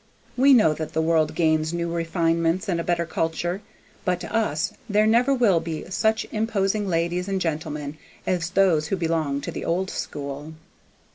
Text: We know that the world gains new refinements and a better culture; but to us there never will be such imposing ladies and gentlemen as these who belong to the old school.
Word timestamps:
We 0.35 0.53
know 0.55 0.73
that 0.73 0.93
the 0.93 1.01
world 1.03 1.35
gains 1.35 1.73
new 1.75 1.87
refinements 1.93 2.67
and 2.67 2.79
a 2.79 2.83
better 2.83 3.05
culture; 3.05 3.61
but 4.03 4.19
to 4.21 4.35
us 4.35 4.73
there 4.89 5.05
never 5.05 5.31
will 5.31 5.59
be 5.59 5.87
such 5.91 6.25
imposing 6.31 6.87
ladies 6.87 7.27
and 7.27 7.39
gentlemen 7.39 7.99
as 8.25 8.49
these 8.49 8.87
who 8.87 8.97
belong 8.97 9.41
to 9.41 9.51
the 9.51 9.63
old 9.63 9.91
school. 9.91 10.53